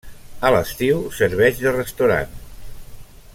[0.47, 2.33] A l'estiu serveix de restaurant.